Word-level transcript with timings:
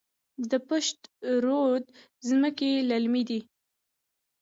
د 0.49 0.51
پشت 0.67 0.99
رود 1.43 1.83
ځمکې 2.27 2.71
للمي 2.89 3.23
دي 3.29 3.39